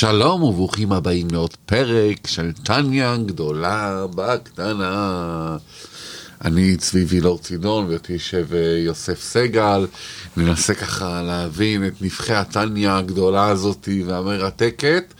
שלום 0.00 0.42
וברוכים 0.42 0.92
הבאים 0.92 1.28
לעוד 1.32 1.54
פרק 1.66 2.26
של 2.26 2.52
טניה 2.52 3.16
גדולה 3.26 4.06
בקטנה. 4.14 5.56
אני 6.44 6.76
צבי 6.76 7.04
וילור 7.04 7.38
צידון 7.38 7.86
ואיתי 7.86 8.12
יושב 8.12 8.46
יוסף 8.84 9.20
סגל. 9.20 9.86
ננסה 10.36 10.74
ככה 10.74 11.22
להבין 11.22 11.86
את 11.86 12.02
נבחי 12.02 12.34
הטניה 12.34 12.96
הגדולה 12.96 13.48
הזאתי 13.48 14.02
והמרתקת. 14.02 15.14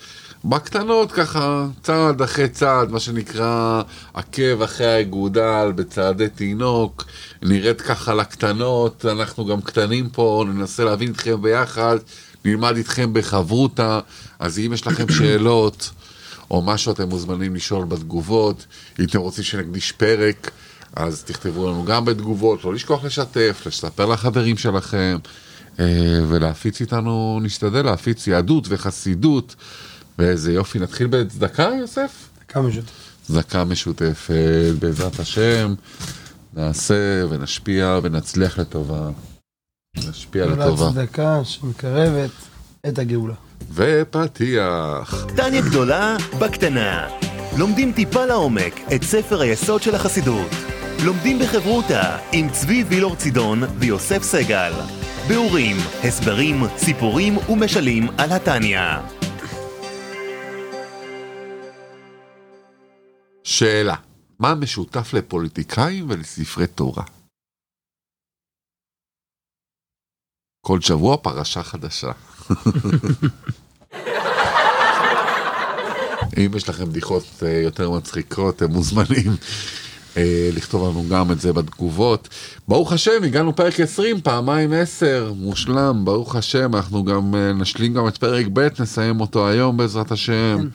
בקטנות 0.45 1.13
ככה, 1.13 1.67
צעד 1.83 2.23
אחרי 2.23 2.49
צעד, 2.49 2.91
מה 2.91 3.01
שנקרא 3.01 3.83
עקב 4.15 4.63
אחרי 4.63 4.87
האגודל 4.87 5.73
בצעדי 5.75 6.29
תינוק, 6.29 7.05
נראית 7.43 7.81
ככה 7.81 8.15
לקטנות, 8.15 9.07
אנחנו 9.07 9.47
גם 9.47 9.61
קטנים 9.61 10.09
פה, 10.09 10.45
ננסה 10.49 10.85
להבין 10.85 11.09
איתכם 11.09 11.43
ביחד, 11.43 11.97
נלמד 12.45 12.77
איתכם 12.77 13.13
בחברותה, 13.13 14.01
אז 14.39 14.59
אם 14.59 14.73
יש 14.73 14.87
לכם 14.87 15.09
שאלות 15.13 15.91
או 16.51 16.63
משהו 16.63 16.93
אתם 16.93 17.09
מוזמנים 17.09 17.55
לשאול 17.55 17.85
בתגובות, 17.85 18.67
אם 18.99 19.05
אתם 19.05 19.19
רוצים 19.19 19.45
שנקדיש 19.45 19.93
פרק, 19.93 20.51
אז 20.97 21.23
תכתבו 21.25 21.71
לנו 21.71 21.85
גם 21.85 22.05
בתגובות, 22.05 22.65
לא 22.65 22.75
לשכוח 22.75 23.05
לשתף, 23.05 23.63
לספר 23.67 24.07
לחברים 24.07 24.57
שלכם, 24.57 25.19
אה, 25.81 25.85
ולהפיץ 26.29 26.81
איתנו, 26.81 27.41
נשתדל 27.43 27.83
להפיץ 27.85 28.27
יהדות 28.27 28.65
וחסידות. 28.69 29.55
ואיזה 30.19 30.53
יופי, 30.53 30.79
נתחיל 30.79 31.07
בצדקה, 31.07 31.71
יוסף? 31.81 32.29
צדקה 32.39 32.63
משותפת. 32.63 32.93
צדקה 33.23 33.65
משותפת, 33.65 34.73
בעזרת 34.79 35.21
השם, 35.21 35.75
נעשה 36.55 37.23
ונשפיע 37.31 37.99
ונצליח 38.03 38.59
לטובה. 38.59 39.11
נשפיע 39.97 40.47
לטובה. 40.47 40.91
צדקה 40.93 41.45
שמקרבת 41.45 42.31
את 42.89 42.99
הגאולה. 42.99 43.35
ופתיח. 43.73 45.27
טניה 45.37 45.61
גדולה 45.61 46.17
בקטנה. 46.39 47.09
לומדים 47.59 47.93
טיפה 47.93 48.25
לעומק 48.27 48.81
את 48.95 49.03
ספר 49.03 49.41
היסוד 49.41 49.83
של 49.83 49.95
החסידות. 49.95 50.51
לומדים 51.05 51.39
בחברותה 51.39 52.19
עם 52.33 52.51
צבי 52.51 52.85
וילור 52.89 53.17
צידון 53.17 53.63
ויוסף 53.79 54.23
סגל. 54.23 54.73
ביאורים, 55.29 55.77
הסברים, 56.05 56.63
סיפורים 56.77 57.39
ומשלים 57.49 58.09
על 58.19 58.33
התניא. 58.33 58.81
שאלה, 63.45 63.95
מה 64.39 64.55
משותף 64.55 65.15
לפוליטיקאים 65.15 66.07
ולספרי 66.11 66.67
תורה? 66.67 67.05
כל 70.61 70.81
שבוע 70.81 71.17
פרשה 71.17 71.63
חדשה. 71.63 72.11
אם 76.39 76.51
יש 76.57 76.69
לכם 76.69 76.85
בדיחות 76.89 77.25
אה, 77.43 77.61
יותר 77.65 77.91
מצחיקות, 77.91 78.63
הם 78.63 78.71
מוזמנים 78.71 79.37
אה, 80.17 80.51
לכתוב 80.53 80.89
לנו 80.89 81.05
גם 81.09 81.33
את 81.33 81.41
זה 81.41 81.53
בתגובות. 81.53 82.29
ברוך 82.69 82.93
השם, 82.93 83.25
הגענו 83.25 83.57
פרק 83.57 83.81
20, 83.81 84.21
פעמיים 84.21 84.73
10, 84.73 85.33
מושלם, 85.37 86.05
ברוך 86.05 86.37
השם, 86.37 86.77
אנחנו 86.77 87.05
גם 87.05 87.35
אה, 87.35 87.53
נשלים 87.53 87.95
גם 87.95 88.09
את 88.09 88.19
פרק 88.19 88.47
ב', 88.53 88.69
נסיים 88.81 89.21
אותו 89.21 89.49
היום 89.49 89.77
בעזרת 89.77 90.13
השם, 90.13 90.69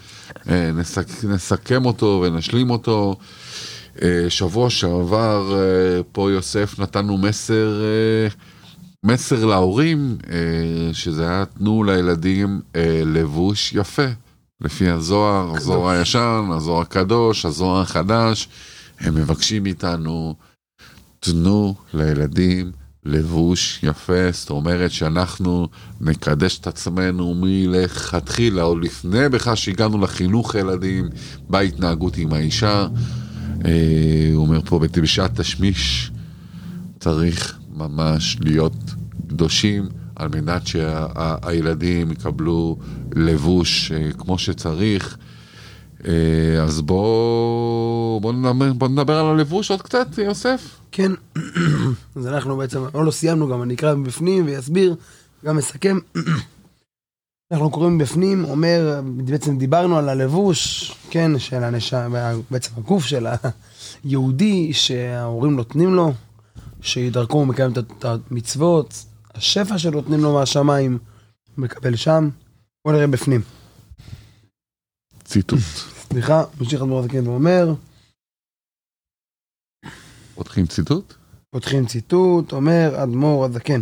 אה, 0.50 0.72
נסק, 0.72 1.23
נסכם 1.23 1.86
אותו 1.86 2.23
ונשלים 2.25 2.69
אותו. 2.69 3.16
שבוע 4.30 4.69
שעבר 4.69 5.56
פה 6.11 6.31
יוסף 6.31 6.80
נתנו 6.80 7.17
מסר, 7.17 7.81
מסר 9.06 9.45
להורים, 9.45 10.17
שזה 10.94 11.28
היה 11.28 11.45
תנו 11.45 11.84
לילדים 11.84 12.61
לבוש 13.06 13.73
יפה, 13.73 14.06
לפי 14.62 14.89
הזוהר, 14.89 15.56
הזוהר 15.56 15.89
הישן, 15.89 16.50
הזוהר 16.52 16.81
הקדוש, 16.81 17.45
הזוהר 17.45 17.81
החדש. 17.81 18.50
הם 19.00 19.16
מבקשים 19.16 19.64
מאיתנו, 19.64 20.36
תנו 21.20 21.75
לילדים 21.94 22.72
לבוש 23.06 23.79
יפה, 23.84 24.31
זאת 24.31 24.50
אומרת 24.50 24.91
שאנחנו 24.91 25.68
נקדש 26.02 26.59
את 26.59 26.68
עצמנו 26.68 27.35
מלכתחילה, 27.35 28.62
עוד 28.62 28.84
לפני 28.84 29.29
בכלל 29.29 29.56
שהגענו 29.56 30.02
לחינוך 30.02 30.56
ילדים, 30.56 31.09
בהתנהגות 31.50 32.18
עם 32.18 32.34
האישה. 32.34 32.88
אה, 33.66 34.31
הוא 34.34 34.46
אומר 34.46 34.62
פה, 34.66 34.79
בשעת 34.79 35.40
תשמיש 35.40 36.12
צריך 37.00 37.58
ממש 37.75 38.38
להיות 38.41 38.74
קדושים. 39.28 39.90
על 40.16 40.28
מנת 40.28 40.62
שהילדים 40.68 42.12
יקבלו 42.12 42.78
לבוש 43.16 43.91
אה, 43.91 44.12
כמו 44.18 44.38
שצריך. 44.38 45.18
אה, 46.08 46.63
אז 46.63 46.81
בואו 46.81 48.19
בוא 48.22 48.34
נדבר, 48.34 48.74
בוא 48.74 48.88
נדבר 48.88 49.18
על 49.19 49.25
הלבוש 49.25 49.72
עוד 49.72 49.81
קצת, 49.81 50.08
יוסף. 50.18 50.80
כן, 50.91 51.12
אז 52.16 52.28
אנחנו 52.28 52.58
בעצם, 52.58 52.80
לא, 52.94 53.06
לא 53.06 53.12
סיימנו 53.12 53.47
גם, 53.47 53.64
אני 53.64 53.74
אקרא 53.74 53.96
מבפנים 53.96 54.46
ואסביר, 54.47 54.96
גם 55.46 55.58
אסכם. 55.58 55.97
אנחנו 57.52 57.69
קוראים 57.69 57.97
מבפנים, 57.97 58.46
אומר, 58.46 59.02
בעצם 59.06 59.58
דיברנו 59.58 59.97
על 59.97 60.09
הלבוש, 60.09 60.91
כן, 61.09 61.40
של 61.40 61.64
הנשם, 61.64 62.14
בעצם 62.52 62.72
הגוף 62.78 63.06
של 63.06 63.28
היהודי 64.03 64.74
שההורים 64.74 65.56
נותנים 65.56 65.96
לו, 65.96 66.14
שדרכו 66.81 67.38
הוא 67.38 67.47
מקיים 67.47 67.72
את 67.72 68.06
המצוות, 68.06 69.06
השפע 69.35 69.78
שנותנים 69.78 70.19
לו 70.19 70.34
מהשמיים, 70.34 70.97
הוא 71.56 71.63
מקבל 71.63 71.96
שם. 71.96 72.29
בואו 72.85 72.96
נראה 72.96 73.07
בפנים. 73.07 73.41
ציטוט. 75.23 75.59
סליחה, 76.09 76.44
ממשיך 76.59 76.81
אדמו"ר 76.81 77.00
הזקן 77.00 77.28
ואומר. 77.28 77.73
פותחים 80.35 80.68
ציטוט? 80.68 81.13
פותחים 81.50 81.85
ציטוט, 81.85 82.53
אומר 82.53 83.03
אדמו"ר 83.03 83.46
הזקן. 83.46 83.81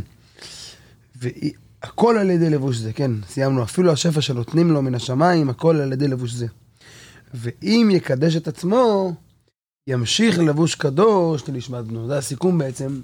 והכל 1.16 2.18
על 2.18 2.30
ידי 2.30 2.50
לבוש 2.50 2.78
זה, 2.78 2.94
כן, 2.94 3.12
סיימנו, 3.28 3.64
אפילו 3.64 3.92
השפע 3.92 4.22
שנותנים 4.22 4.72
לו 4.72 4.82
מן 4.82 4.96
השמיים, 4.96 5.50
הכל 5.50 5.76
על 5.76 5.94
ידי 5.94 6.08
לבוש 6.08 6.32
זה. 6.32 6.48
ואם 7.34 7.90
יקדש 7.92 8.36
את 8.36 8.48
עצמו, 8.48 9.14
ימשיך 9.88 10.40
לבוש 10.40 10.76
קדוש 10.76 11.50
לנשמת 11.50 11.86
בנו. 11.86 12.08
זה 12.08 12.18
הסיכום 12.18 12.58
בעצם. 12.58 13.02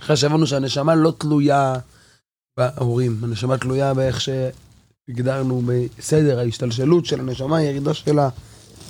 אחרי 0.00 0.16
שהבנו 0.16 0.46
שהנשמה 0.46 0.94
לא 0.94 1.12
תלויה 1.18 1.74
בהורים, 2.56 3.18
הנשמה 3.22 3.58
תלויה 3.58 3.94
באיך 3.94 4.20
ש... 4.20 4.28
הגדרנו 5.08 5.62
בסדר 5.66 6.38
ההשתלשלות 6.38 7.06
של 7.06 7.20
הנשמה, 7.20 7.56
הירידה 7.56 7.94
שלה 7.94 8.28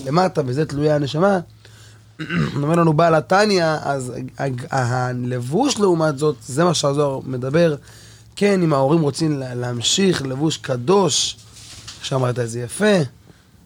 למטה, 0.07 0.43
וזה 0.47 0.67
תלויה 0.67 0.95
הנשמה. 0.95 1.41
אומר 2.63 2.75
לנו 2.75 2.93
בעל 2.93 3.15
התניא, 3.15 3.67
אז 3.83 4.13
הלבוש 4.71 5.79
לעומת 5.79 6.19
זאת, 6.19 6.37
זה 6.47 6.65
מה 6.65 6.75
שהזוהר 6.75 7.21
מדבר. 7.27 7.77
כן, 8.37 8.63
אם 8.63 8.73
ההורים 8.73 9.01
רוצים 9.01 9.39
להמשיך 9.39 10.23
לבוש 10.23 10.57
קדוש, 10.57 11.37
שאמרת 12.03 12.39
את 12.39 12.51
זה 12.51 12.61
יפה, 12.61 12.97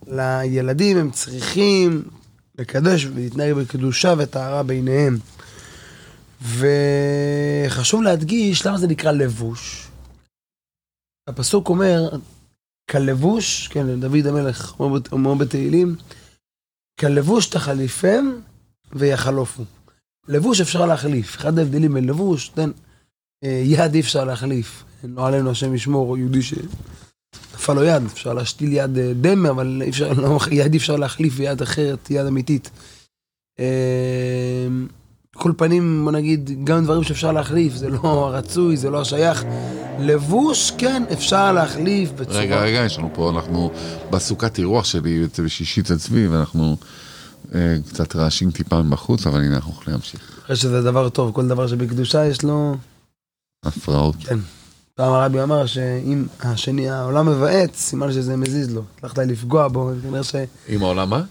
לילדים 0.07 0.97
הם 0.97 1.11
צריכים 1.11 2.03
לקדש 2.59 3.05
ולהתנהג 3.05 3.53
בקדושה 3.53 4.15
וטהרה 4.19 4.63
ביניהם. 4.63 5.19
וחשוב 6.43 8.03
להדגיש 8.03 8.67
למה 8.67 8.79
זה 8.79 8.87
נקרא 8.87 9.13
לבוש. 9.13 9.89
הפסוק 11.29 11.69
אומר, 11.69 12.11
כלבוש, 12.91 13.69
כן, 13.69 14.01
דוד 14.01 14.27
המלך 14.27 14.81
אומר 15.13 15.35
בתהילים, 15.35 15.97
כלבוש 17.01 17.47
תחליפם 17.47 18.25
ויחלופו. 18.93 19.63
לבוש 20.29 20.61
אפשר 20.61 20.87
להחליף, 20.87 21.37
אחד 21.37 21.59
ההבדלים 21.59 21.95
בין 21.95 22.05
לבוש, 22.05 22.49
תן, 22.49 22.71
אה, 23.45 23.63
יד 23.65 23.95
אי 23.95 24.01
אפשר 24.01 24.25
להחליף, 24.25 24.85
לא 25.05 25.27
עלינו 25.27 25.51
השם 25.51 25.75
ישמור, 25.75 26.19
יהודי 26.19 26.43
שנפל 26.43 27.73
לו 27.73 27.85
יד, 27.85 28.03
אפשר 28.03 28.35
להשתיל 28.35 28.73
יד 28.73 28.99
אה, 28.99 29.13
דמה, 29.21 29.51
אבל 29.51 29.83
אי 29.85 29.91
אפשר, 29.91 30.13
לא, 30.13 30.39
יד 30.51 30.73
אי 30.73 30.79
אפשר 30.79 30.97
להחליף 30.97 31.35
ביד 31.35 31.63
אחרת, 31.63 32.11
יד 32.11 32.27
אמיתית. 32.27 32.71
כל 35.37 35.53
פנים, 35.57 36.01
בוא 36.05 36.13
נגיד, 36.13 36.51
גם 36.65 36.85
דברים 36.85 37.03
שאפשר 37.03 37.33
להחליף, 37.33 37.75
זה 37.75 37.89
לא 37.89 37.99
הרצוי, 38.03 38.77
זה 38.77 38.91
לא 38.91 39.01
השייך. 39.01 39.45
לבוש, 39.99 40.73
כן, 40.79 41.03
אפשר 41.13 41.53
להחליף 41.53 42.11
בצורה... 42.11 42.39
רגע, 42.39 42.61
רגע, 42.61 42.85
יש 42.85 42.99
לנו 42.99 43.11
פה, 43.15 43.31
אנחנו 43.31 43.71
בסוכת 44.11 44.59
אירוח 44.59 44.85
שלי, 44.85 45.27
בשישית 45.45 45.91
אצלי, 45.91 46.29
ואנחנו 46.29 46.77
אה, 47.55 47.77
קצת 47.89 48.17
רעשים 48.17 48.51
טיפה 48.51 48.83
מבחוץ, 48.83 49.27
אבל 49.27 49.41
הנה, 49.41 49.57
אנחנו 49.57 49.73
יכולים 49.73 49.91
להמשיך. 49.93 50.21
אחרי 50.45 50.57
שזה 50.57 50.83
דבר 50.83 51.09
טוב, 51.09 51.33
כל 51.35 51.49
דבר 51.49 51.67
שבקדושה 51.67 52.27
יש 52.27 52.43
לו... 52.43 52.77
הפרעות. 53.65 54.17
כן. 54.21 54.39
פעם 54.95 55.13
הרבי 55.13 55.43
אמר 55.43 55.67
שאם 55.67 56.25
השני, 56.41 56.91
העולם 56.91 57.29
מבעץ, 57.29 57.77
סימן 57.77 58.13
שזה 58.13 58.37
מזיז 58.37 58.75
לו. 58.75 58.83
הצלחת 58.99 59.19
לפגוע 59.19 59.69
בו, 59.69 59.91
כנראה 60.03 60.25
ש... 60.25 60.35
אם 60.69 60.83
העולם 60.83 61.11
מה? 61.11 61.23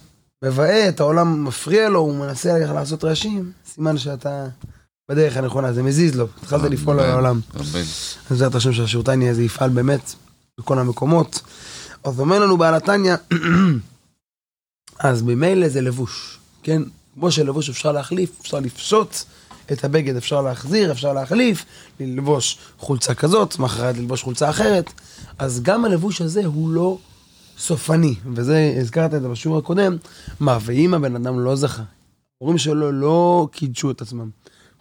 מבעט, 0.44 1.00
העולם 1.00 1.46
מפריע 1.46 1.90
לו, 1.90 2.00
הוא 2.00 2.16
מנסה 2.16 2.60
לעשות 2.60 3.04
רעשים, 3.04 3.52
סימן 3.66 3.98
שאתה 3.98 4.48
בדרך 5.10 5.38
הנכונה, 5.38 5.74
זה 5.74 5.84
מזיז 5.84 6.16
לו, 6.16 6.28
התחלת 6.42 6.72
לפעול 6.72 7.00
על 7.00 7.10
העולם. 7.10 7.40
אז 8.30 8.38
זה 8.38 8.48
את 8.48 8.56
השם 8.56 8.74
של 8.74 8.84
השירותני 8.84 9.30
הזה 9.30 9.44
יפעל 9.44 9.70
באמת 9.70 10.14
בכל 10.60 10.80
המקומות. 10.80 11.42
אז 12.04 12.20
אומר 12.20 12.40
לנו 12.40 12.58
בעל 12.58 12.76
התניא, 12.76 13.16
אז 15.00 15.22
ממילא 15.22 15.70
זה 15.70 15.82
לבוש, 15.82 16.40
כן? 16.64 16.82
כמו 17.14 17.32
שלבוש 17.32 17.70
אפשר 17.70 17.92
להחליף, 17.92 18.40
אפשר 18.42 18.60
לפשוט 18.60 19.16
את 19.72 19.84
הבגד, 19.84 20.16
אפשר 20.16 20.42
להחזיר, 20.42 20.92
אפשר 20.92 21.14
להחליף, 21.14 21.66
ללבוש 22.00 22.58
חולצה 22.80 23.14
כזאת, 23.14 23.60
מחרת 23.60 23.98
ללבוש 23.98 24.24
חולצה 24.24 24.50
אחרת, 24.50 24.92
אז 25.40 25.62
גם 25.64 25.86
הלבוש 25.86 26.22
הזה 26.22 26.46
הוא 26.46 26.70
לא 26.70 26.98
סופני, 27.62 28.16
וזה, 28.34 28.76
הזכרת 28.80 29.14
את 29.14 29.22
זה 29.22 29.30
בשיעור 29.30 29.58
הקודם, 29.58 29.98
מה, 30.40 30.58
ואם 30.62 30.94
הבן 30.94 31.16
אדם 31.16 31.40
לא 31.40 31.56
זכה, 31.56 31.84
ההורים 32.42 32.58
שלו 32.58 32.92
לא 32.92 33.48
קידשו 33.52 33.92
את 33.92 34.02
עצמם, 34.02 34.30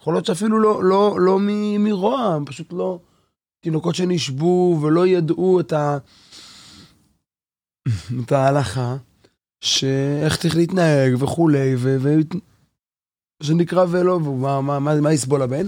יכול 0.01 0.13
להיות 0.13 0.25
שאפילו 0.25 0.59
לא, 0.59 0.83
לא, 0.83 1.17
לא 1.19 1.39
מ- 1.39 1.83
מרוע, 1.83 2.19
הם 2.19 2.45
פשוט 2.45 2.73
לא, 2.73 2.99
תינוקות 3.59 3.95
שנשבו 3.95 4.79
ולא 4.81 5.07
ידעו 5.07 5.59
את 5.59 5.73
ה... 5.73 5.97
את 8.25 8.31
ההלכה, 8.31 8.97
שאיך 9.61 10.37
צריך 10.37 10.55
להתנהג 10.55 11.23
וכולי, 11.23 11.75
ו... 11.77 11.97
ו... 11.99 12.09
שנקרא 13.43 13.85
ולא, 13.89 14.13
ומה 14.13 14.61
מה, 14.61 14.79
מה, 14.79 15.01
מה 15.01 15.13
יסבול 15.13 15.41
הבן? 15.41 15.65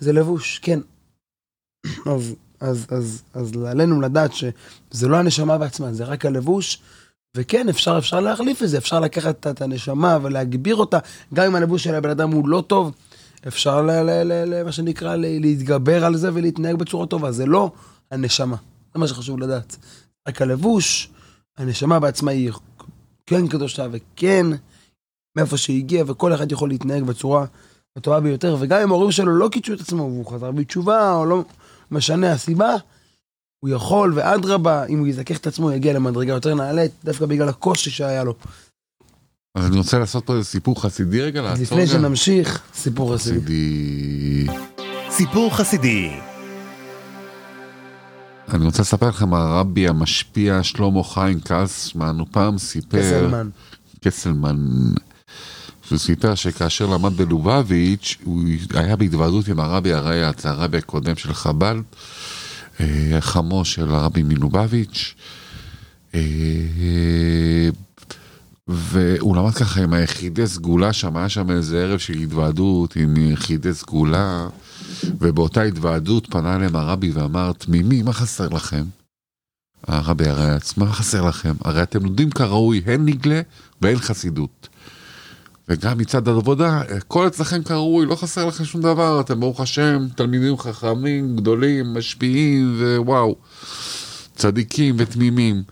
זה 0.00 0.12
לבוש, 0.12 0.58
כן. 0.58 0.80
אז, 1.86 2.34
אז, 2.60 2.86
אז, 2.90 3.22
אז 3.34 3.52
עלינו 3.66 4.00
לדעת 4.00 4.30
שזה 4.32 5.08
לא 5.08 5.16
הנשמה 5.16 5.58
בעצמה, 5.58 5.92
זה 5.92 6.04
רק 6.04 6.24
הלבוש, 6.26 6.78
וכן, 7.36 7.68
אפשר, 7.68 7.98
אפשר 7.98 8.20
להחליף 8.20 8.62
את 8.62 8.68
זה, 8.68 8.78
אפשר 8.78 9.00
לקחת 9.00 9.46
את- 9.46 9.62
הנשמה 9.62 10.18
ולהגביר 10.22 10.76
אותה, 10.76 10.98
גם 11.34 11.46
אם 11.46 11.54
הלבוש 11.54 11.84
של 11.84 11.94
הבן 11.94 12.10
אדם 12.10 12.30
הוא 12.32 12.48
לא 12.48 12.64
טוב, 12.66 12.92
אפשר, 13.48 13.82
ל, 13.82 13.90
ל, 13.90 14.10
ל, 14.22 14.32
ל, 14.54 14.64
מה 14.64 14.72
שנקרא, 14.72 15.16
ל, 15.16 15.20
להתגבר 15.40 16.04
על 16.04 16.16
זה 16.16 16.30
ולהתנהג 16.34 16.76
בצורה 16.76 17.06
טובה, 17.06 17.32
זה 17.32 17.46
לא 17.46 17.70
הנשמה, 18.10 18.56
זה 18.94 19.00
מה 19.00 19.08
שחשוב 19.08 19.38
לדעת. 19.38 19.76
רק 20.28 20.42
הלבוש, 20.42 21.10
הנשמה 21.58 22.00
בעצמה 22.00 22.30
היא 22.30 22.50
כן 23.26 23.48
קדושה 23.48 23.86
וכן 23.90 24.46
מאיפה 25.36 25.56
שהיא 25.56 25.78
הגיעה, 25.78 26.04
וכל 26.10 26.34
אחד 26.34 26.52
יכול 26.52 26.68
להתנהג 26.68 27.02
בצורה 27.02 27.44
הטובה 27.96 28.20
ביותר, 28.20 28.56
וגם 28.60 28.80
אם 28.80 28.90
ההורים 28.90 29.12
שלו 29.12 29.32
לא 29.36 29.48
קידשו 29.48 29.72
את 29.72 29.80
עצמו 29.80 30.02
והוא 30.02 30.26
חזר 30.26 30.50
בתשובה, 30.50 31.12
או 31.14 31.26
לא 31.26 31.44
משנה 31.90 32.32
הסיבה, 32.32 32.74
הוא 33.60 33.70
יכול, 33.70 34.12
ואדרבה, 34.14 34.86
אם 34.86 34.98
הוא 34.98 35.06
יזכך 35.06 35.36
את 35.36 35.46
עצמו, 35.46 35.72
יגיע 35.72 35.92
למדרגה 35.92 36.32
יותר 36.32 36.54
נעלית, 36.54 36.92
דווקא 37.04 37.26
בגלל 37.26 37.48
הקושי 37.48 37.90
שהיה 37.90 38.24
לו. 38.24 38.34
אז 39.54 39.66
אני 39.66 39.76
רוצה 39.78 39.98
לעשות 39.98 40.26
פה 40.26 40.32
איזה 40.32 40.44
סיפור 40.44 40.82
חסידי 40.82 41.22
רגע, 41.22 41.42
לעצור 41.42 41.62
לפני 41.62 41.78
רגע. 41.78 41.86
שנמשיך, 41.86 42.62
סיפור 42.74 43.14
חסידי. 43.14 43.38
חסידי. 43.40 44.46
סיפור 45.10 45.56
חסידי. 45.56 46.10
אני 48.48 48.64
רוצה 48.64 48.82
לספר 48.82 49.08
לכם, 49.08 49.34
הרבי 49.34 49.88
המשפיע 49.88 50.62
שלמה 50.62 51.04
חיים 51.04 51.40
קסמן, 51.44 52.18
הוא 52.18 52.26
פעם 52.30 52.58
סיפר... 52.58 52.98
קסלמן. 52.98 53.48
קסלמן. 54.04 54.56
שהוא 55.86 55.98
סיפר 55.98 56.34
שכאשר 56.34 56.86
למד 56.86 57.16
בלובביץ', 57.16 58.16
הוא 58.24 58.42
היה 58.74 58.96
בהתוועדות 58.96 59.48
עם 59.48 59.60
הרבי 59.60 59.92
הרייץ, 59.92 60.46
הרבי 60.46 60.78
הקודם 60.78 61.16
של 61.16 61.34
חב"ד, 61.34 61.74
אה, 62.80 63.16
חמו 63.20 63.64
של 63.64 63.90
הרבי 63.90 64.22
מלובביץ', 64.22 65.14
אה, 66.14 66.20
והוא 68.68 69.36
למד 69.36 69.54
ככה 69.54 69.82
עם 69.82 69.92
היחידי 69.92 70.46
סגולה 70.46 70.92
שם, 70.92 71.16
היה 71.16 71.28
שם 71.28 71.50
איזה 71.50 71.82
ערב 71.82 71.98
של 71.98 72.12
התוועדות 72.12 72.96
עם 72.96 73.16
יחידי 73.16 73.74
סגולה, 73.74 74.48
ובאותה 75.04 75.62
התוועדות 75.62 76.26
פנה 76.30 76.56
אליהם 76.56 76.76
הרבי 76.76 77.10
ואמר, 77.10 77.52
תמימי, 77.52 78.02
מה 78.02 78.12
חסר 78.12 78.48
לכם? 78.48 78.84
הרבי 79.86 80.28
הרייץ, 80.28 80.76
מה 80.76 80.92
חסר 80.92 81.28
לכם? 81.28 81.52
הרי 81.64 81.82
אתם 81.82 82.04
לומדים 82.04 82.30
כראוי, 82.30 82.82
הן 82.86 83.04
נגלה 83.04 83.40
והן 83.80 83.98
חסידות. 83.98 84.68
וגם 85.68 85.98
מצד 85.98 86.28
העבודה, 86.28 86.80
הכל 86.96 87.26
אצלכם 87.26 87.62
כראוי, 87.62 88.06
לא 88.06 88.14
חסר 88.14 88.46
לכם 88.46 88.64
שום 88.64 88.80
דבר, 88.80 89.20
אתם 89.20 89.40
ברוך 89.40 89.60
השם, 89.60 90.06
תלמידים 90.14 90.58
חכמים, 90.58 91.36
גדולים, 91.36 91.94
משפיעים, 91.94 92.76
ווואו, 92.98 93.36
צדיקים 94.36 94.94
ותמימים. 94.98 95.62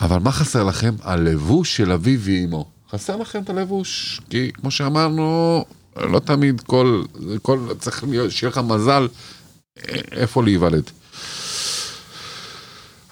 אבל 0.00 0.18
מה 0.18 0.32
חסר 0.32 0.64
לכם? 0.64 0.94
הלבוש 1.02 1.76
של 1.76 1.92
אביו 1.92 2.20
ואימו. 2.20 2.70
חסר 2.90 3.16
לכם 3.16 3.42
את 3.42 3.50
הלבוש, 3.50 4.20
כי 4.30 4.52
כמו 4.52 4.70
שאמרנו, 4.70 5.64
לא 5.96 6.18
תמיד 6.18 6.60
כל, 6.60 7.02
כל 7.42 7.58
צריך 7.78 8.04
להיות, 8.04 8.30
שיהיה 8.30 8.50
לך 8.50 8.58
מזל 8.58 9.08
אה, 9.78 10.00
איפה 10.12 10.42
להיוולד. 10.42 10.90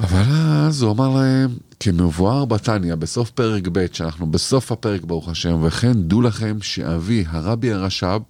אבל 0.01 0.23
אז 0.67 0.83
הוא 0.83 0.93
אמר 0.93 1.09
להם, 1.09 1.51
כמבואר 1.81 2.45
בתניא, 2.45 2.95
בסוף 2.95 3.31
פרק 3.31 3.69
ב', 3.73 3.87
שאנחנו 3.93 4.27
בסוף 4.27 4.73
הפרק 4.73 5.05
ברוך 5.05 5.29
השם, 5.29 5.65
וכן 5.65 5.93
דעו 5.93 6.23
לכם 6.23 6.59
שאבי, 6.63 7.25
הרבי 7.29 7.73
הרש"ב, 7.73 8.21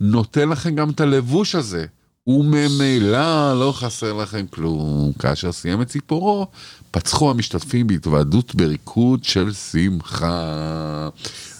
נותן 0.00 0.48
לכם 0.48 0.74
גם 0.74 0.90
את 0.90 1.00
הלבוש 1.00 1.54
הזה. 1.54 1.86
וממילא 2.26 3.60
לא 3.60 3.72
חסר 3.76 4.12
לכם 4.12 4.46
כלום. 4.46 5.12
כאשר 5.18 5.52
סיים 5.52 5.82
את 5.82 5.90
סיפורו, 5.90 6.46
פצחו 6.90 7.30
המשתתפים 7.30 7.86
בהתוועדות 7.86 8.54
בריקוד 8.54 9.24
של 9.24 9.52
שמחה. 9.52 11.08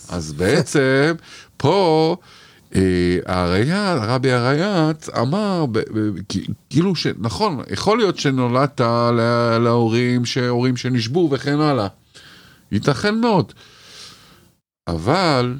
אז 0.08 0.32
בעצם, 0.32 1.14
פה... 1.56 2.16
אה, 2.74 2.80
הריי"צ, 3.26 3.70
הרבי 4.02 4.32
הריי"צ 4.32 5.08
אמר, 5.08 5.64
כאילו 6.70 6.96
שנכון, 6.96 7.60
יכול 7.70 7.98
להיות 7.98 8.18
שנולדת 8.18 8.80
לה- 8.80 9.58
להורים, 9.58 10.24
שהורים 10.24 10.76
שנשבו 10.76 11.28
וכן 11.32 11.60
הלאה. 11.60 11.86
ייתכן 12.72 13.14
מאוד. 13.20 13.52
אבל, 14.88 15.54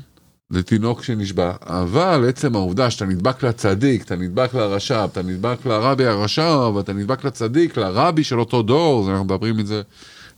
לתינוק 0.51 1.03
שנשבע, 1.05 1.53
אבל 1.67 2.29
עצם 2.29 2.55
העובדה 2.55 2.91
שאתה 2.91 3.05
נדבק 3.05 3.43
לצדיק, 3.43 4.03
אתה 4.05 4.17
נדבק 4.17 4.55
לרש"ב, 4.55 5.09
אתה 5.13 5.23
נדבק 5.23 5.67
לרבי 5.67 6.07
הרש"ב, 6.07 6.75
אתה 6.81 6.93
נדבק 6.93 7.25
לצדיק, 7.25 7.77
לרבי 7.77 8.25
של 8.25 8.41
אותו 8.41 8.63
דור, 8.63 9.05
זה 9.05 9.11
אנחנו 9.11 9.25
מדברים 9.25 9.61
את 9.61 9.67
זה 9.67 9.83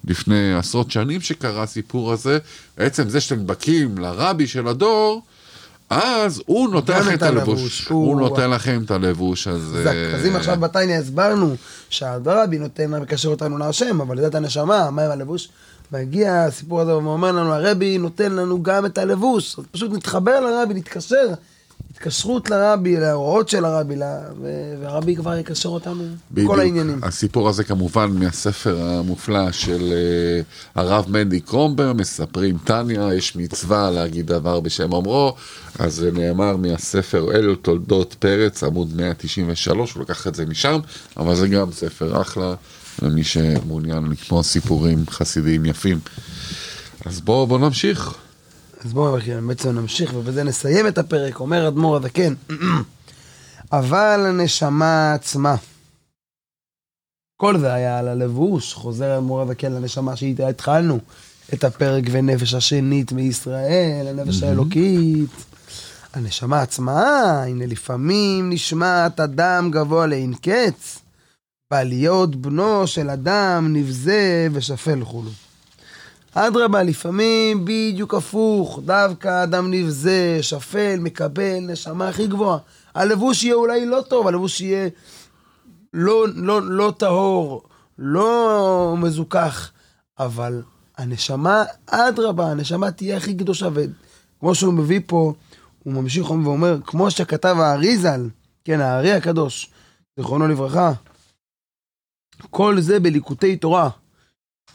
לפני 0.05 0.55
עשרות 0.55 0.91
שנים 0.91 1.21
שקרה 1.21 1.63
הסיפור 1.63 2.13
הזה, 2.13 2.39
עצם 2.77 3.09
זה 3.09 3.21
שאתם 3.21 3.41
נדבקים 3.41 3.99
לרבי 3.99 4.47
של 4.47 4.69
הדור, 4.69 5.23
אז 5.93 6.43
הוא 6.47 6.69
נותן 6.69 6.99
לכם 6.99 7.15
את 7.15 7.23
הלבוש, 7.23 7.89
הוא 7.89 8.21
נותן 8.21 8.51
לכם 8.51 8.83
את 8.85 8.91
הלבוש, 8.91 9.49
אז... 9.49 9.77
אה, 9.87 10.15
אז 10.15 10.27
אם 10.27 10.37
עכשיו 10.37 10.57
בתניא 10.61 10.99
הסברנו 10.99 11.55
שהרבי 11.91 12.59
נותן, 12.59 12.91
מקשר 12.91 13.29
אותנו 13.29 13.59
להשם, 13.59 14.01
אבל 14.01 14.17
לדעת 14.17 14.35
הנשמה, 14.35 14.91
מה 14.91 15.05
עם 15.05 15.11
הלבוש? 15.11 15.49
מגיע 15.93 16.45
הסיפור 16.45 16.81
הזה 16.81 16.97
ואומר 16.97 17.33
לנו, 17.33 17.55
הרבי 17.55 17.99
נותן 17.99 18.33
לנו 18.33 18.63
גם 18.63 18.87
את 18.87 18.99
הלבוש, 18.99 19.59
אז 19.59 19.65
פשוט 19.71 19.93
נתחבר 19.93 20.41
לרבי, 20.41 20.75
נתקשר, 20.75 21.27
התקשרות 21.97 22.51
לרבי, 22.51 22.97
להוראות 22.97 23.49
של 23.49 23.65
הרבי, 23.65 23.97
לה- 23.97 24.21
והרבי 24.83 25.17
כבר 25.17 25.37
יקשר 25.37 25.69
אותנו, 25.69 26.05
בדיוק. 26.33 26.51
כל 26.51 26.61
העניינים. 26.61 27.01
הסיפור 27.03 27.49
הזה 27.49 27.65
כמובן 27.65 28.11
מהספר 28.11 28.83
המופלא 28.83 29.53
של 29.53 29.93
uh, 29.93 30.81
הרב 30.81 31.05
מנדי 31.09 31.41
קרומבר, 31.41 31.93
מספרים 31.93 32.59
טניה, 32.65 33.15
יש 33.15 33.37
מצווה 33.37 33.91
להגיד 33.91 34.27
דבר 34.27 34.61
בשם 34.61 34.93
אומרו, 34.93 35.35
אז 35.79 35.95
זה 35.95 36.11
נאמר 36.13 36.57
מהספר 36.57 37.33
אלו 37.35 37.55
תולדות 37.57 38.15
פרץ, 38.19 38.63
עמוד 38.65 38.97
193, 38.97 39.93
הוא 39.93 40.03
לקח 40.03 40.27
את 40.27 40.35
זה 40.35 40.47
משם, 40.47 40.79
אבל 41.17 41.35
זה 41.35 41.49
גם 41.49 41.73
ספר 41.73 42.21
אחלה, 42.21 42.55
למי 43.03 43.25
שמעוניין 43.25 44.05
לקרוא 44.11 44.43
סיפורים 44.43 45.05
חסידיים 45.11 45.67
יפים. 45.67 45.99
אז 47.05 47.21
בואו 47.21 47.47
בוא 47.47 47.59
נמשיך. 47.59 48.15
אז 48.85 48.93
בואו 48.93 49.19
בעצם 49.47 49.71
נמשיך 49.71 50.15
ובזה 50.15 50.45
נסיים 50.45 50.87
את 50.87 50.99
הפרק, 50.99 51.41
אומר 51.41 51.69
אדמו"ר 51.69 51.97
הזקן, 51.97 52.35
אבל 53.73 54.27
הנשמה 54.29 55.15
עצמה, 55.15 55.57
כל 57.37 57.59
זה 57.59 57.73
היה 57.73 57.99
על 57.99 58.09
הלבוש, 58.09 58.75
חוזר 58.75 59.19
אדמו"ר 59.19 59.43
הזקן 59.43 59.73
לנשמה 59.73 60.17
שאיתה 60.17 60.49
התחלנו. 60.49 60.99
את 61.55 61.65
הפרק 61.65 62.05
ונפש 62.11 62.55
השנית 62.55 63.13
מישראל, 63.13 64.07
הנפש 64.09 64.43
האלוקית. 64.43 65.31
הנשמה 66.13 66.63
עצמה, 66.63 67.43
הנה 67.43 67.67
לפעמים 67.67 68.51
נשמעת 68.51 69.21
אדם 69.21 69.71
גבוה 69.71 70.07
לאין 70.07 70.35
קץ, 70.35 70.99
בעליות 71.71 72.37
בנו 72.37 72.87
של 72.87 73.11
אדם 73.11 73.73
נבזה 73.73 74.49
ושפל 74.53 75.05
חולו. 75.05 75.31
אדרבה, 76.35 76.83
לפעמים 76.83 77.65
בדיוק 77.65 78.15
הפוך, 78.15 78.81
דווקא 78.85 79.43
אדם 79.43 79.71
נבזה, 79.71 80.39
שפל, 80.43 80.97
מקבל 81.01 81.59
נשמה 81.61 82.09
הכי 82.09 82.27
גבוהה. 82.27 82.59
הלבוש 82.95 83.45
יהיה 83.45 83.55
אולי 83.55 83.87
לא 83.87 84.01
טוב, 84.01 84.27
הלבוש 84.27 84.61
יהיה 84.61 84.89
לא, 85.95 86.25
לא, 86.35 86.63
לא 86.63 86.93
טהור, 86.97 87.63
לא 87.99 88.95
מזוכח, 88.99 89.73
אבל 90.19 90.63
הנשמה, 90.99 91.65
אדרבה, 91.87 92.51
הנשמה 92.51 92.91
תהיה 92.91 93.17
הכי 93.17 93.35
קדושה, 93.35 93.69
וכמו 93.75 94.55
שהוא 94.55 94.75
מביא 94.75 95.01
פה, 95.07 95.33
הוא 95.85 95.95
ממשיך 95.95 96.31
ואומר, 96.31 96.79
כמו 96.85 97.11
שכתב 97.11 97.57
האריזל, 97.59 98.29
כן, 98.65 98.81
הארי 98.81 99.13
הקדוש, 99.13 99.71
זיכרונו 100.17 100.49
לברכה, 100.49 100.93
כל 102.51 102.81
זה 102.81 103.01
בליקוטי 103.01 103.57
תורה. 103.57 103.89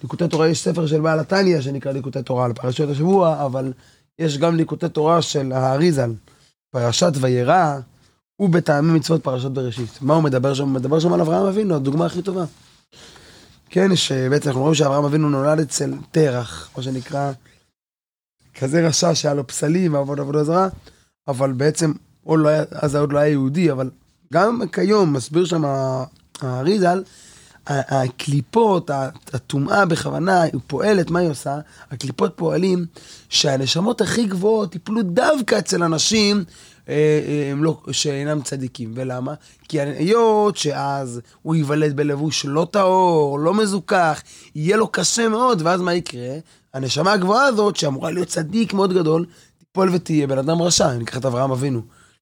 ליקוטי 0.02 0.28
תורה 0.28 0.48
יש 0.48 0.64
ספר 0.64 0.88
של 0.88 1.02
בעל 1.02 1.20
התניא 1.20 1.62
שנקרא 1.62 1.92
ליקוטי 1.92 2.24
תורה 2.24 2.46
על 2.46 2.54
פרשיות 2.54 2.90
השבוע, 2.90 3.46
אבל 3.46 3.74
יש 4.20 4.38
גם 4.38 4.56
ליקוטי 4.56 4.90
תורה 4.90 5.22
של 5.22 5.52
האריזל, 5.52 6.14
פרשת 6.72 7.12
וירא, 7.22 7.80
ובטעמי 8.40 8.94
מצוות 8.94 9.24
פרשת 9.24 9.52
בראשית. 9.52 10.02
מה 10.02 10.14
הוא 10.14 10.24
מדבר 10.24 10.54
שם? 10.54 10.64
הוא 10.64 10.72
מדבר 10.72 11.00
שם 11.00 11.14
על 11.14 11.22
אברהם 11.22 11.46
אבינו, 11.46 11.76
הדוגמה 11.76 12.06
הכי 12.06 12.22
טובה. 12.22 12.46
כן, 13.70 13.96
שבעצם 13.96 14.50
אנחנו 14.50 14.62
רואים 14.62 14.76
שאברהם 14.76 15.06
אבינו 15.06 15.30
נולד 15.30 15.60
אצל 15.60 15.94
תרח, 16.12 16.70
מה 16.78 16.84
שנקרא, 16.84 17.32
כזה 18.56 18.88
רשע 18.88 19.16
שהיה 19.16 19.34
לו 19.34 19.48
פסלים 19.48 19.94
ועבוד 19.94 20.20
עבודה 20.20 20.44
זרה, 20.44 20.68
אבל 21.28 21.52
בעצם, 21.52 21.94
עוד 22.24 22.40
לא 22.40 22.50
היה, 22.50 22.64
אז 22.72 22.96
עוד 22.96 23.14
לא 23.14 23.20
היה 23.20 23.32
יהודי, 23.32 23.72
אבל 23.72 23.90
גם 24.34 24.62
כיום, 24.72 25.14
מסביר 25.14 25.46
שם 25.46 25.64
האריזל, 26.42 27.04
הקליפות, 27.70 28.92
הטומאה 29.34 29.86
בכוונה, 29.86 30.42
היא 30.42 30.60
פועלת, 30.68 31.10
מה 31.10 31.20
היא 31.20 31.30
עושה? 31.30 31.60
הקליפות 31.92 32.34
פועלים 32.36 32.86
שהנשמות 33.30 34.02
הכי 34.02 34.26
גבוהות 34.26 34.76
יפלו 34.76 35.02
דווקא 35.04 35.60
אצל 35.60 35.84
אנשים 35.84 36.44
אה, 36.90 36.94
אה, 37.28 37.52
הם 37.52 37.64
לא, 37.64 37.78
שאינם 37.92 38.42
צדיקים. 38.42 38.92
ולמה? 38.96 39.34
כי 39.70 39.82
היות 39.82 40.58
שאז 40.58 41.22
הוא 41.42 41.56
ייוולד 41.56 41.96
בלבוש 41.96 42.46
לא 42.46 42.68
טהור, 42.72 43.40
לא 43.40 43.54
מזוכח, 43.54 44.22
יהיה 44.56 44.78
לו 44.78 44.88
קשה 44.88 45.28
מאוד, 45.28 45.62
ואז 45.66 45.82
מה 45.82 45.94
יקרה? 45.94 46.38
הנשמה 46.74 47.14
הגבוהה 47.14 47.46
הזאת, 47.46 47.76
שאמורה 47.76 48.12
להיות 48.12 48.28
צדיק 48.28 48.74
מאוד 48.74 48.94
גדול, 48.94 49.26
תיפול 49.60 49.90
ותהיה 49.94 50.28
בן 50.28 50.38
אדם 50.38 50.62
רשע, 50.62 50.94
ניקח 50.94 51.18
את 51.18 51.26
אברהם 51.26 51.52
אבינו. 51.52 51.82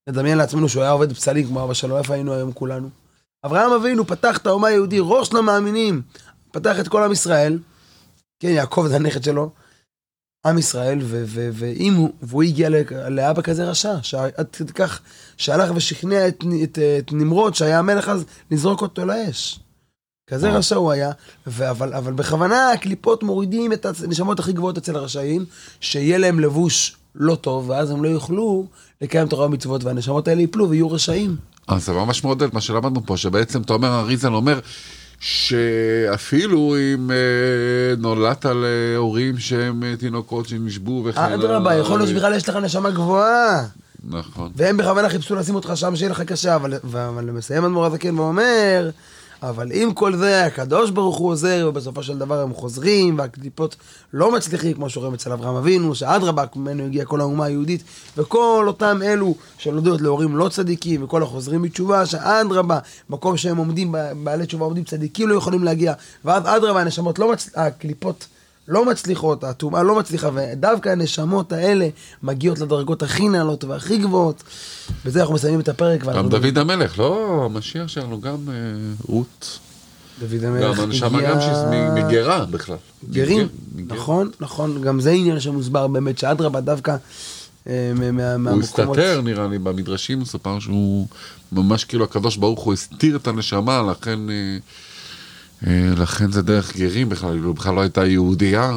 נדמיין 0.09 0.37
לעצמנו 0.37 0.69
שהוא 0.69 0.83
היה 0.83 0.91
עובד 0.91 1.13
פסלים 1.13 1.47
כמו 1.47 1.63
אבא 1.63 1.73
שלו, 1.73 1.97
איפה 1.97 2.13
היינו 2.13 2.33
היום 2.33 2.51
כולנו? 2.51 3.04
אברהם 3.45 3.71
אבינו 3.71 4.07
פתח 4.07 4.37
את 4.37 4.47
האומה 4.47 4.67
היהודי, 4.67 4.97
ראש 5.01 5.33
למאמינים, 5.33 6.01
פתח 6.51 6.79
את 6.79 6.87
כל 6.87 7.03
עם 7.03 7.11
ישראל, 7.11 7.59
כן, 8.39 8.47
יעקב 8.47 8.85
זה 8.89 8.95
הנכד 8.95 9.23
שלו, 9.23 9.49
עם 10.45 10.57
ישראל, 10.57 10.99
ואם 11.01 11.93
הוא, 11.93 12.09
והוא 12.21 12.43
הגיע 12.43 12.69
לאבא 13.09 13.41
כזה 13.41 13.69
רשע, 13.69 13.95
שעד 14.01 14.47
כדי 14.53 14.73
כך 14.73 15.01
שהלך 15.37 15.71
ושכנע 15.75 16.27
את, 16.27 16.43
את, 16.63 16.79
את 16.99 17.13
נמרוד, 17.13 17.55
שהיה 17.55 17.79
המלך 17.79 18.09
אז, 18.09 18.25
לזרוק 18.51 18.81
אותו 18.81 19.05
לאש. 19.05 19.59
כזה 20.29 20.47
וואו. 20.47 20.59
רשע 20.59 20.75
הוא 20.75 20.91
היה, 20.91 21.11
אבל, 21.47 21.93
אבל 21.93 22.13
בכוונה 22.13 22.71
הקליפות 22.71 23.23
מורידים 23.23 23.73
את 23.73 23.85
הנשמות 24.03 24.39
הכי 24.39 24.53
גבוהות 24.53 24.77
אצל 24.77 24.95
הרשעים, 24.95 25.45
שיהיה 25.79 26.17
להם 26.17 26.39
לבוש 26.39 26.97
לא 27.15 27.35
טוב, 27.35 27.69
ואז 27.69 27.91
הם 27.91 28.03
לא 28.03 28.09
יוכלו 28.09 28.67
לקיים 29.01 29.27
תורה 29.27 29.45
ומצוות, 29.45 29.83
והנשמות 29.83 30.27
האלה 30.27 30.41
ייפלו 30.41 30.69
ויהיו 30.69 30.91
רשעים. 30.91 31.37
אז 31.67 31.85
זה 31.85 31.93
ממש 31.93 32.23
מעודד 32.23 32.53
מה 32.53 32.61
שלמדנו 32.61 33.05
פה, 33.05 33.17
שבעצם 33.17 33.61
אתה 33.61 33.73
אומר, 33.73 33.99
אריזל 33.99 34.33
אומר, 34.33 34.59
שאפילו 35.19 36.75
אם 36.75 37.11
אה, 37.11 37.95
נולדת 37.97 38.45
להורים 38.45 39.37
שהם 39.37 39.83
אה, 39.83 39.95
תינוקות 39.95 40.47
שנשבו 40.47 41.03
וכן 41.05 41.21
הלאה. 41.21 41.35
אדרבה, 41.35 41.75
יכול 41.75 41.99
להיות 41.99 42.09
שבכלל 42.09 42.33
יש 42.33 42.49
לך 42.49 42.55
נשמה 42.55 42.89
גבוהה. 42.89 43.65
נכון. 44.09 44.51
והם 44.55 44.77
בכוונה 44.77 45.09
חיפשו 45.09 45.35
לשים 45.35 45.55
אותך 45.55 45.71
שם 45.75 45.95
שיהיה 45.95 46.11
לך 46.11 46.21
קשה, 46.21 46.55
אבל, 46.55 46.73
אבל 46.83 47.31
מסיים 47.31 47.63
אדמו"ר 47.63 47.85
הזקן 47.85 48.19
ואומר, 48.19 48.89
אבל 49.49 49.71
עם 49.73 49.93
כל 49.93 50.15
זה, 50.15 50.45
הקדוש 50.45 50.89
ברוך 50.89 51.17
הוא 51.17 51.29
עוזר, 51.29 51.65
ובסופו 51.69 52.03
של 52.03 52.17
דבר 52.17 52.41
הם 52.41 52.53
חוזרים, 52.53 53.17
והקליפות 53.17 53.75
לא 54.13 54.31
מצליחים, 54.31 54.73
כמו 54.73 54.89
שרואים 54.89 55.13
אצל 55.13 55.31
אברהם 55.31 55.55
אבינו, 55.55 55.95
שאדרבה, 55.95 56.43
ממנו 56.55 56.85
הגיעה 56.85 57.05
כל 57.05 57.21
האומה 57.21 57.45
היהודית, 57.45 57.83
וכל 58.17 58.63
אותם 58.67 58.99
אלו 59.03 59.35
שנולדות 59.57 60.01
להורים 60.01 60.37
לא 60.37 60.49
צדיקים, 60.49 61.03
וכל 61.03 61.23
החוזרים 61.23 61.61
בתשובה, 61.61 62.05
שאדרבה, 62.05 62.79
מקום 63.09 63.37
שהם 63.37 63.57
עומדים, 63.57 63.95
בעלי 64.23 64.45
תשובה 64.45 64.65
עומדים 64.65 64.83
צדיקים 64.83 65.29
לא 65.29 65.35
יכולים 65.35 65.63
להגיע, 65.63 65.93
ואז 66.25 66.43
אדרבה, 66.45 66.81
הנשמות 66.81 67.19
לא 67.19 67.31
מצליחות, 67.31 67.57
הקליפות 67.57 68.27
לא 68.67 68.85
מצליחות, 68.85 69.43
הטומאה 69.43 69.83
לא 69.83 69.95
מצליחה, 69.99 70.29
ודווקא 70.33 70.89
הנשמות 70.89 71.51
האלה 71.51 71.87
מגיעות 72.23 72.59
לדרגות 72.59 73.03
הכי 73.03 73.29
נעלות 73.29 73.63
והכי 73.63 73.97
גבוהות. 73.97 74.43
בזה 75.05 75.21
אנחנו 75.21 75.33
מסיימים 75.35 75.59
את 75.59 75.69
הפרק. 75.69 76.01
גם 76.01 76.07
ואנחנו- 76.07 76.29
דוד 76.29 76.57
המלך, 76.57 76.99
לא, 76.99 77.41
המשיח 77.45 77.87
שלנו, 77.87 78.21
גם 78.21 78.35
אה, 78.49 78.53
רות. 79.07 79.59
דוד 80.19 80.41
גם 80.41 80.53
המלך 80.55 80.79
הנשמה 80.79 81.17
הגיע- 81.17 81.33
גם 81.33 81.41
שהיא 81.41 81.51
מ- 81.71 81.95
מגרה 82.07 82.45
בכלל. 82.45 82.75
גרים, 83.09 83.47
מגר- 83.75 83.95
נכון, 83.95 84.31
נכון, 84.39 84.81
גם 84.81 84.99
זה 84.99 85.11
עניין 85.11 85.39
שמוסבר 85.39 85.87
באמת, 85.87 86.17
שאדרבה 86.17 86.61
דווקא 86.61 86.95
אה, 87.67 87.91
מה- 87.95 88.11
מה- 88.11 88.31
הוא 88.33 88.37
מהמקומות... 88.39 88.63
הסתתר 88.97 89.21
נראה 89.23 89.47
לי, 89.47 89.59
במדרשים 89.59 90.19
מסופר 90.19 90.59
שהוא 90.59 91.07
ממש 91.51 91.83
כאילו 91.85 92.03
הקדוש 92.03 92.37
ברוך 92.37 92.59
הוא 92.63 92.73
הסתיר 92.73 93.15
את 93.15 93.27
הנשמה, 93.27 93.81
לכן, 93.91 94.29
אה, 94.29 94.57
לכן 95.97 96.31
זה 96.31 96.41
דרך 96.41 96.75
גרים 96.77 97.09
בכלל, 97.09 97.31
כאילו 97.31 97.53
בכלל 97.53 97.75
לא 97.75 97.81
הייתה 97.81 98.05
יהודייה, 98.05 98.71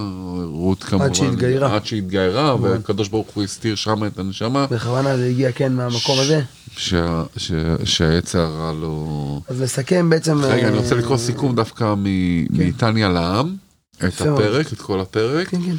רות 0.44 0.84
כמובן, 0.84 1.14
שהתגיירה. 1.14 1.74
עד 1.74 1.86
שהתגיירה, 1.86 2.56
והקדוש 2.62 3.08
ברוך 3.08 3.28
הוא 3.34 3.44
הסתיר 3.44 3.74
שם 3.74 4.04
את 4.06 4.18
הנשמה, 4.18 4.66
בכוונה 4.70 5.16
זה 5.16 5.26
הגיע 5.26 5.52
כן 5.52 5.72
מהמקום 5.72 6.20
הזה. 6.20 6.40
שה- 6.76 7.22
שה- 7.36 7.54
שהעץ 7.84 8.34
הרע 8.34 8.72
לא... 8.80 9.40
אז 9.48 9.62
לסכם 9.62 10.10
בעצם... 10.10 10.38
רגע, 10.44 10.62
אה, 10.64 10.68
אני 10.68 10.76
רוצה 10.78 10.94
לקרוא 10.94 11.16
סיכום 11.16 11.54
דווקא 11.56 11.94
מ- 11.96 12.44
מתניא 12.50 13.06
לעם, 13.06 13.54
את. 13.98 14.20
הפרק, 14.20 14.72
את 14.72 14.80
כל 14.80 15.00
הפרק. 15.00 15.48
כן, 15.48 15.60
כן. 15.62 15.74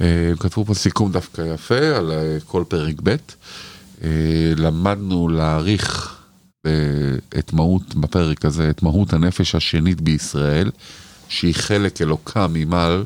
אה, 0.00 0.28
הם 0.30 0.36
כתבו 0.36 0.64
פה 0.64 0.74
סיכום 0.74 1.12
דווקא 1.12 1.42
יפה 1.54 1.96
על 1.96 2.12
אה, 2.12 2.36
כל 2.46 2.64
פרק 2.68 2.94
ב'. 3.02 3.16
אה, 4.04 4.08
למדנו 4.56 5.28
להעריך 5.28 6.08
אה, 6.10 6.13
את 7.38 7.52
מהות, 7.52 7.94
בפרק 7.94 8.44
הזה, 8.44 8.70
את 8.70 8.82
מהות 8.82 9.12
הנפש 9.12 9.54
השנית 9.54 10.00
בישראל, 10.00 10.70
שהיא 11.28 11.54
חלק 11.54 12.02
אלוקה 12.02 12.46
ממעל. 12.46 13.04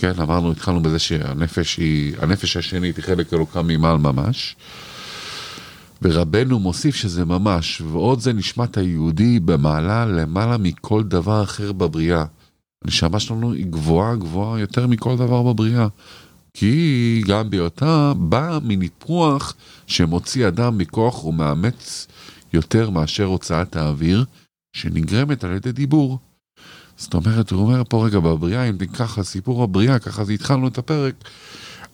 כן, 0.00 0.12
אמרנו, 0.22 0.52
התחלנו 0.52 0.82
בזה 0.82 0.98
שהנפש 0.98 1.76
היא, 1.76 2.14
הנפש 2.18 2.56
השנית 2.56 2.96
היא 2.96 3.04
חלק 3.04 3.34
אלוקה 3.34 3.62
ממעל 3.62 3.98
ממש. 3.98 4.56
ורבנו 6.02 6.58
מוסיף 6.58 6.94
שזה 6.94 7.24
ממש, 7.24 7.80
ועוד 7.80 8.20
זה 8.20 8.32
נשמת 8.32 8.76
היהודי 8.76 9.40
במעלה 9.40 10.06
למעלה 10.06 10.56
מכל 10.58 11.02
דבר 11.02 11.42
אחר 11.42 11.72
בבריאה. 11.72 12.24
הנשמה 12.84 13.20
שלנו 13.20 13.52
היא 13.52 13.66
גבוהה 13.66 14.16
גבוהה 14.16 14.60
יותר 14.60 14.86
מכל 14.86 15.16
דבר 15.16 15.42
בבריאה. 15.42 15.86
כי 16.54 17.22
גם 17.26 17.50
בהיותה 17.50 18.12
באה 18.16 18.58
מניפוח 18.62 19.54
שמוציא 19.86 20.48
אדם 20.48 20.78
מכוח 20.78 21.24
ומאמץ 21.24 22.06
יותר 22.56 22.90
מאשר 22.90 23.24
הוצאת 23.24 23.76
האוויר, 23.76 24.24
שנגרמת 24.72 25.44
על 25.44 25.52
ידי 25.52 25.72
דיבור. 25.72 26.18
זאת 26.96 27.14
אומרת, 27.14 27.50
הוא 27.50 27.60
אומר 27.60 27.82
פה 27.88 28.06
רגע 28.06 28.18
בבריאה, 28.18 28.64
אם 28.64 28.76
ניקח 28.80 29.22
סיפור 29.22 29.62
הבריאה, 29.62 29.98
ככה 29.98 30.24
זה 30.24 30.32
התחלנו 30.32 30.68
את 30.68 30.78
הפרק, 30.78 31.14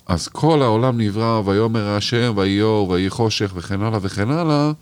אז 0.07 0.29
כל 0.29 0.63
העולם 0.63 1.01
נברא, 1.01 1.43
ויאמר 1.45 1.89
השם, 1.89 2.33
ויהי 2.37 2.63
אור, 2.63 2.89
ויהי 2.89 3.11
חושך, 3.11 3.53
וכן 3.55 3.83
הלאה 3.83 3.99
וכן 4.03 4.31
הלאה, 4.31 4.73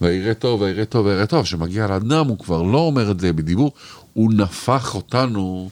ויראה 0.00 0.34
טוב, 0.34 0.60
ויראה 0.60 0.84
טוב, 0.84 1.06
ויראה 1.06 1.26
טוב. 1.26 1.42
כשמגיע 1.42 1.86
לאדם, 1.86 2.26
הוא 2.28 2.38
כבר 2.38 2.62
לא 2.62 2.78
אומר 2.78 3.10
את 3.10 3.20
זה 3.20 3.32
בדיבור, 3.32 3.72
הוא 4.12 4.32
נפח 4.32 4.94
אותנו, 4.94 5.70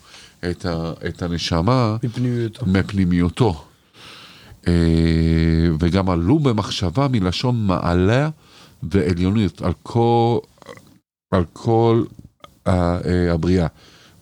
את, 0.50 0.66
ה, 0.66 0.92
את 1.08 1.22
הנשמה, 1.22 1.96
מפנימיותו. 2.02 2.66
מפנימיותו. 2.66 3.64
אה, 4.68 4.72
וגם 5.80 6.10
עלו 6.10 6.38
במחשבה 6.38 7.08
מלשון 7.08 7.66
מעלה 7.66 8.28
ועליוניות 8.82 9.62
על 9.62 9.72
כל, 9.82 10.38
על 11.30 11.44
כל 11.52 12.04
ה- 12.66 12.70
אה, 13.08 13.32
הבריאה. 13.32 13.66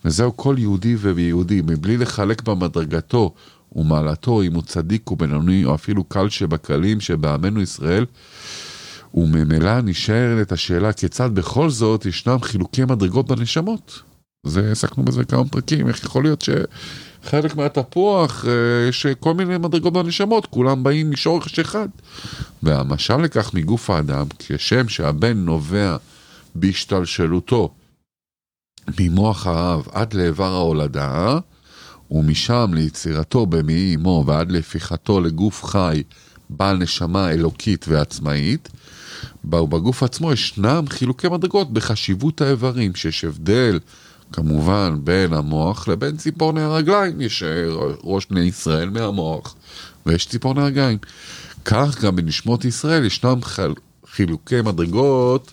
וזהו 0.04 0.36
כל 0.36 0.54
יהודי 0.58 0.96
ויהודי, 0.96 1.60
מבלי 1.66 1.96
לחלק 1.96 2.42
במדרגתו 2.42 3.34
ומעלתו, 3.76 4.42
אם 4.42 4.54
הוא 4.54 4.62
צדיק 4.62 5.10
ובינוני, 5.10 5.64
או 5.64 5.74
אפילו 5.74 6.04
קל 6.04 6.28
שבקלים 6.28 7.00
שבעמנו 7.00 7.62
ישראל, 7.62 8.06
וממילא 9.14 9.80
נשארת 9.80 10.52
השאלה 10.52 10.92
כיצד 10.92 11.34
בכל 11.34 11.70
זאת 11.70 12.06
ישנם 12.06 12.38
חילוקי 12.42 12.84
מדרגות 12.84 13.26
בנשמות. 13.28 14.02
זה, 14.46 14.70
עסקנו 14.70 15.04
בזה 15.04 15.24
כמה 15.24 15.44
פרקים, 15.44 15.88
איך 15.88 16.04
יכול 16.04 16.22
להיות 16.22 16.42
שחלק 17.24 17.56
מהתפוח, 17.56 18.44
אה, 18.48 18.88
יש 18.88 19.06
כל 19.20 19.34
מיני 19.34 19.58
מדרגות 19.58 19.92
בנשמות, 19.92 20.46
כולם 20.46 20.82
באים 20.82 21.10
משורש 21.10 21.58
אחד. 21.58 21.88
והמשל 22.62 23.16
לכך 23.16 23.54
מגוף 23.54 23.90
האדם, 23.90 24.26
כשם 24.38 24.88
שהבן 24.88 25.36
נובע 25.38 25.96
בהשתלשלותו 26.54 27.74
ממוח 29.00 29.46
האב 29.46 29.88
עד 29.92 30.14
לאיבר 30.14 30.52
ההולדה, 30.52 31.38
ומשם 32.10 32.70
ליצירתו 32.74 33.46
במעי 33.46 33.94
אמו 33.94 34.24
ועד 34.26 34.52
להפיכתו 34.52 35.20
לגוף 35.20 35.64
חי, 35.64 36.02
בעל 36.50 36.76
נשמה 36.76 37.30
אלוקית 37.30 37.84
ועצמאית, 37.88 38.68
בגוף 39.44 40.02
עצמו 40.02 40.32
ישנם 40.32 40.84
חילוקי 40.88 41.28
מדרגות 41.28 41.72
בחשיבות 41.72 42.40
האיברים, 42.40 42.94
שיש 42.94 43.24
הבדל 43.24 43.78
כמובן 44.34 44.98
בין 45.04 45.32
המוח 45.32 45.88
לבין 45.88 46.16
ציפורני 46.16 46.60
הרגליים, 46.60 47.20
יש 47.20 47.42
ראש 48.04 48.26
בני 48.30 48.40
ישראל 48.40 48.90
מהמוח 48.90 49.54
ויש 50.06 50.26
ציפורני 50.26 50.62
הרגליים. 50.62 50.98
כך 51.64 52.04
גם 52.04 52.16
בנשמות 52.16 52.64
ישראל 52.64 53.04
ישנם 53.04 53.42
חל- 53.42 53.74
חילוקי 54.10 54.60
מדרגות 54.60 55.50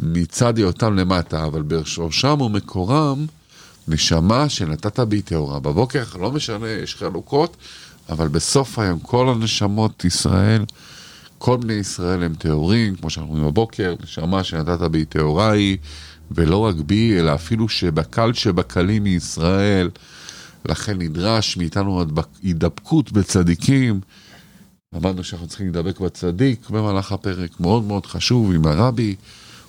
מצד 0.00 0.58
היותם 0.58 0.96
למטה, 0.96 1.44
אבל 1.44 1.62
בשורשם 1.62 2.40
ומקורם 2.40 3.26
נשמה 3.88 4.48
שנתת 4.48 5.00
בי 5.00 5.22
טהורה. 5.22 5.60
בבוקר, 5.60 6.04
לא 6.20 6.32
משנה, 6.32 6.68
יש 6.68 6.94
חלוקות, 6.96 7.56
אבל 8.08 8.28
בסוף 8.28 8.78
היום 8.78 8.98
כל 9.00 9.28
הנשמות 9.28 10.04
ישראל, 10.04 10.64
כל 11.38 11.56
בני 11.56 11.72
ישראל 11.72 12.22
הם 12.22 12.34
טהורים, 12.34 12.96
כמו 12.96 13.10
שאנחנו 13.10 13.32
אומרים 13.34 13.50
בבוקר, 13.50 13.94
נשמה 14.04 14.44
שנתת 14.44 14.80
בי 14.90 15.04
טהורה 15.04 15.50
היא, 15.50 15.76
ולא 16.30 16.56
רק 16.56 16.76
בי, 16.76 17.18
אלא 17.18 17.34
אפילו 17.34 17.68
שבקל 17.68 18.32
שבקלים 18.32 19.04
מישראל, 19.04 19.90
לכן 20.64 20.98
נדרש 20.98 21.56
מאיתנו 21.56 22.04
הידבקות 22.42 23.12
בצדיקים. 23.12 24.00
למדנו 24.92 25.24
שאנחנו 25.24 25.46
צריכים 25.46 25.66
להידבק 25.66 26.00
בצדיק 26.00 26.70
במהלך 26.70 27.12
הפרק, 27.12 27.60
מאוד 27.60 27.84
מאוד 27.84 28.06
חשוב 28.06 28.52
עם 28.52 28.66
הרבי. 28.66 29.14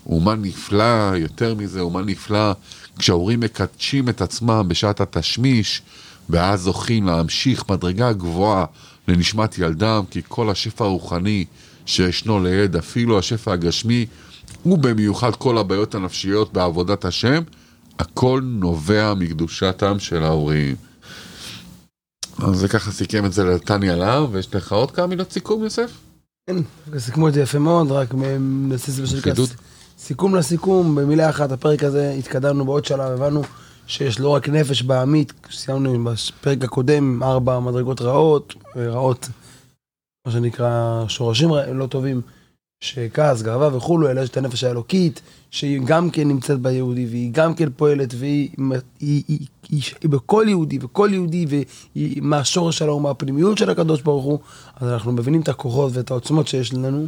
ומה 0.07 0.35
נפלא, 0.35 1.15
יותר 1.15 1.55
מזה, 1.55 1.85
ומה 1.85 2.01
נפלא 2.01 2.51
כשההורים 2.99 3.39
מקדשים 3.39 4.09
את 4.09 4.21
עצמם 4.21 4.65
בשעת 4.67 5.01
התשמיש, 5.01 5.81
ואז 6.29 6.61
זוכים 6.61 7.05
להמשיך 7.05 7.69
מדרגה 7.69 8.13
גבוהה 8.13 8.65
לנשמת 9.07 9.57
ילדם, 9.57 10.03
כי 10.11 10.21
כל 10.27 10.49
השפע 10.49 10.85
הרוחני 10.85 11.45
שישנו 11.85 12.43
ליד, 12.43 12.75
אפילו 12.75 13.19
השפע 13.19 13.53
הגשמי, 13.53 14.05
ובמיוחד 14.65 15.35
כל 15.35 15.57
הבעיות 15.57 15.95
הנפשיות 15.95 16.53
בעבודת 16.53 17.05
השם, 17.05 17.43
הכל 17.99 18.41
נובע 18.43 19.13
מקדושתם 19.13 19.99
של 19.99 20.23
ההורים. 20.23 20.75
אז 22.37 22.57
זה 22.57 22.67
ככה 22.67 22.91
סיכם 22.91 23.25
את 23.25 23.33
זה 23.33 23.43
לטניה 23.43 23.95
להב, 23.95 24.29
ויש 24.31 24.55
לך 24.55 24.71
עוד 24.71 24.91
כמה 24.91 25.07
מילות 25.07 25.31
סיכום, 25.31 25.63
יוסף? 25.63 25.91
כן, 26.49 26.55
סיכמו 26.97 27.27
את 27.27 27.33
זה 27.33 27.41
יפה 27.41 27.59
מאוד, 27.59 27.91
רק 27.91 28.13
נעשה 28.39 28.91
זה 28.91 29.03
בשביל 29.03 29.21
סיכום 29.97 30.35
לסיכום, 30.35 30.95
במילה 30.95 31.29
אחת, 31.29 31.51
הפרק 31.51 31.83
הזה, 31.83 32.15
התקדמנו 32.19 32.65
בעוד 32.65 32.85
שלב, 32.85 33.11
הבנו 33.11 33.41
שיש 33.87 34.19
לא 34.19 34.29
רק 34.29 34.49
נפש 34.49 34.81
בעמית, 34.81 35.33
סיימנו 35.51 36.03
בפרק 36.03 36.63
הקודם 36.63 37.23
ארבע 37.23 37.59
מדרגות 37.59 38.01
רעות, 38.01 38.55
רעות, 38.75 39.29
מה 40.25 40.31
שנקרא 40.31 41.03
שורשים 41.07 41.49
לא 41.73 41.87
טובים, 41.87 42.21
שכעס, 42.81 43.41
גאווה 43.41 43.77
וכולו, 43.77 44.09
אלא 44.09 44.21
יש 44.21 44.29
את 44.29 44.37
הנפש 44.37 44.63
האלוקית, 44.63 45.21
שהיא 45.51 45.81
גם 45.85 46.09
כן 46.09 46.27
נמצאת 46.27 46.59
ביהודי, 46.59 47.05
והיא 47.05 47.31
גם 47.33 47.53
כן 47.53 47.69
פועלת, 47.75 48.13
והיא 48.17 48.49
היא, 48.57 48.71
היא, 48.99 49.23
היא, 49.27 49.47
היא, 49.69 49.81
היא 50.01 50.09
בכל 50.09 50.45
יהודי, 50.47 50.79
וכל 50.81 51.09
יהודי, 51.11 51.45
והיא 51.49 52.21
מהשורש 52.21 52.77
שלה 52.77 52.93
ומהפנימיות 52.93 53.57
של 53.57 53.69
הקדוש 53.69 54.01
ברוך 54.01 54.25
הוא, 54.25 54.39
אז 54.75 54.89
אנחנו 54.89 55.11
מבינים 55.11 55.41
את 55.41 55.49
הכוחות 55.49 55.91
ואת 55.95 56.11
העוצמות 56.11 56.47
שיש 56.47 56.73
לנו. 56.73 57.07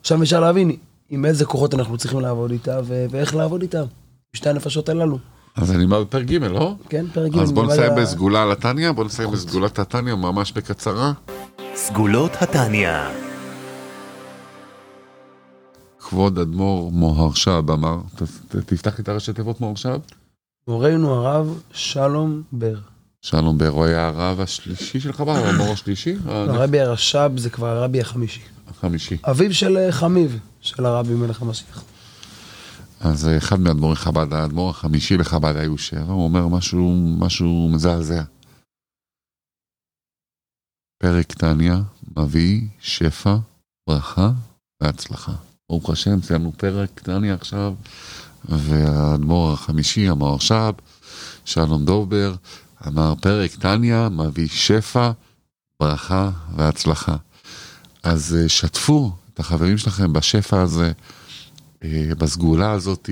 עכשיו 0.00 0.22
אפשר 0.22 0.40
להבין 0.40 0.76
עם 1.10 1.24
איזה 1.24 1.44
כוחות 1.44 1.74
אנחנו 1.74 1.98
צריכים 1.98 2.20
לעבוד 2.20 2.50
איתה, 2.50 2.80
ואיך 2.86 3.34
לעבוד 3.34 3.62
איתה, 3.62 3.82
שתי 4.32 4.48
הנפשות 4.48 4.88
הללו. 4.88 5.18
אז 5.56 5.72
אני 5.72 5.86
בא 5.86 6.00
בפרק 6.00 6.24
ג', 6.24 6.44
לא? 6.44 6.74
כן, 6.88 7.06
פרק 7.14 7.32
ג'. 7.32 7.38
אז 7.38 7.52
בוא 7.52 7.66
נסיים 7.66 7.92
בסגולה 7.96 8.42
על 8.42 8.52
התניא, 8.52 8.92
בוא 8.92 9.04
נסיים 9.04 9.30
בסגולת 9.30 9.78
התניא 9.78 10.14
ממש 10.14 10.52
בקצרה. 10.52 11.12
סגולות 11.74 12.32
התניא. 12.40 13.29
כבוד 16.10 16.38
אדמו"ר 16.38 16.92
מוהרשב 16.92 17.64
אמר, 17.70 18.00
תפתח 18.66 18.98
לי 18.98 19.02
את 19.02 19.08
הראשי 19.08 19.32
תיבות 19.32 19.60
מוהרשב. 19.60 19.98
מורנו 20.68 21.14
הרב 21.14 21.60
שלום 21.72 22.42
בר. 22.52 22.78
שלום 23.22 23.58
בר, 23.58 23.68
הוא 23.68 23.84
היה 23.84 24.06
הרב 24.08 24.40
השלישי 24.40 25.00
של 25.00 25.12
חב"ד, 25.12 25.28
האדמו"ר 25.28 25.72
השלישי? 25.72 26.16
הרבי 26.24 26.80
הרש"ב 26.80 27.30
זה 27.36 27.50
כבר 27.50 27.66
הרבי 27.66 28.00
החמישי. 28.00 28.40
החמישי. 28.68 29.16
אביו 29.22 29.54
של 29.54 29.76
אה, 29.76 29.92
חמיב, 29.92 30.38
של 30.60 30.86
הרבי 30.86 31.14
מלך 31.14 31.42
המשיח. 31.42 31.84
אז 33.00 33.28
אה, 33.28 33.36
אחד 33.36 33.60
מאדמו"רי 33.60 33.96
חב"ד, 33.96 34.32
האדמו"ר 34.32 34.70
החמישי 34.70 35.16
לחב"ד 35.16 35.56
היו 35.56 35.78
שבע, 35.78 36.12
הוא 36.12 36.24
אומר 36.24 36.48
משהו, 36.48 37.16
משהו 37.18 37.68
מזעזע. 37.72 38.22
פרק 40.98 41.32
תניא 41.32 41.74
מביא 42.16 42.60
שפע, 42.80 43.36
ברכה 43.88 44.30
והצלחה. 44.82 45.49
ברוך 45.70 45.90
השם, 45.90 46.22
סיימנו 46.22 46.52
פרק 46.56 47.00
תניא 47.02 47.34
עכשיו, 47.34 47.74
והאדמו"ר 48.44 49.52
החמישי, 49.52 50.08
המהרש"ב, 50.08 50.72
שלום 51.44 51.84
דובר, 51.84 52.34
אמר 52.86 53.14
פרק 53.20 53.54
תניא 53.54 54.08
מביא 54.08 54.48
שפע, 54.48 55.10
ברכה 55.80 56.30
והצלחה. 56.56 57.16
אז 58.02 58.36
אה, 58.40 58.48
שתפו 58.48 59.12
את 59.34 59.40
החברים 59.40 59.78
שלכם 59.78 60.12
בשפע 60.12 60.60
הזה, 60.60 60.92
אה, 61.84 62.10
בסגולה 62.18 62.70
הזאת, 62.70 63.10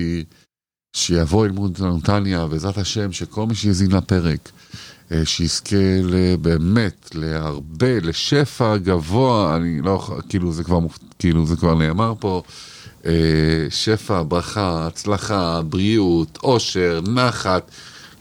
שיבוא 0.93 1.45
ללמוד 1.45 1.81
נתניה, 1.81 2.45
בעזרת 2.45 2.77
השם, 2.77 3.11
שכל 3.11 3.45
מי 3.45 3.55
שיזין 3.55 3.91
לפרק, 3.91 4.51
אה, 5.11 5.25
שיזכה 5.25 5.75
באמת 6.41 7.09
להרבה, 7.15 7.99
לשפע 8.01 8.77
גבוה, 8.77 9.55
אני 9.55 9.81
לא, 9.81 10.09
כאילו 10.29 10.51
זה 10.51 10.63
כבר, 10.63 10.79
כאילו 11.19 11.45
זה 11.45 11.55
כבר 11.55 11.75
נאמר 11.75 12.13
פה, 12.19 12.43
שפע, 13.69 14.23
ברכה, 14.27 14.87
הצלחה, 14.87 15.61
בריאות, 15.61 16.37
עושר, 16.41 17.01
נחת. 17.07 17.71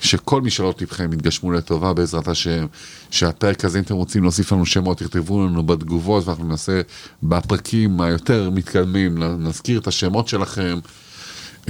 שכל 0.00 0.42
משאלות 0.42 0.82
לבכם 0.82 1.12
יתגשמו 1.12 1.52
לטובה 1.52 1.92
בעזרת 1.92 2.28
השם, 2.28 2.66
שהפרק 3.10 3.64
הזה, 3.64 3.78
אם 3.78 3.84
אתם 3.84 3.94
רוצים 3.94 4.22
להוסיף 4.22 4.52
לנו 4.52 4.66
שמות, 4.66 4.98
תכתבו 4.98 5.46
לנו 5.46 5.62
בתגובות 5.62 6.26
ואנחנו 6.26 6.44
ננסה 6.44 6.80
בפרקים 7.22 8.00
היותר 8.00 8.50
מתקדמים, 8.50 9.22
נזכיר 9.22 9.80
את 9.80 9.86
השמות 9.86 10.28
שלכם, 10.28 10.78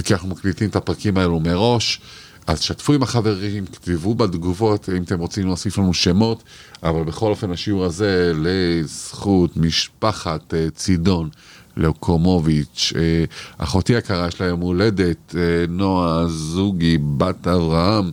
כי 0.03 0.13
אנחנו 0.13 0.29
מקליטים 0.29 0.69
את 0.69 0.75
הפרקים 0.75 1.17
האלו 1.17 1.39
מראש. 1.39 2.01
אז 2.49 2.61
שתפו 2.61 2.93
עם 2.93 3.03
החברים, 3.03 3.65
כתבו 3.65 4.15
בתגובות 4.15 4.89
אם 4.97 5.03
אתם 5.03 5.19
רוצים 5.19 5.45
להוסיף 5.45 5.77
לנו 5.77 5.93
שמות, 5.93 6.43
אבל 6.83 7.03
בכל 7.03 7.29
אופן 7.29 7.51
השיעור 7.51 7.85
הזה 7.85 8.31
לזכות 8.35 9.57
משפחת 9.57 10.53
אה, 10.53 10.67
צידון. 10.75 11.29
לאוקומוביץ', 11.77 12.93
אה, 12.95 13.23
אחותי 13.57 13.95
הקרה 13.95 14.27
יש 14.27 14.41
לה 14.41 14.47
יום 14.47 14.59
הולדת, 14.59 15.35
אה, 15.35 15.41
נועה 15.69 16.27
זוגי, 16.27 16.97
בת 17.17 17.47
אברהם, 17.47 18.11